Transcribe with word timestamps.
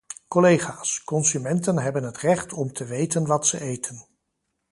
Collega's, 0.27 1.03
consumenten 1.03 1.77
hebben 1.79 2.03
het 2.03 2.17
recht 2.17 2.53
om 2.53 2.73
te 2.73 2.85
weten 2.85 3.25
wat 3.25 3.47
ze 3.47 3.59
eten. 3.61 4.05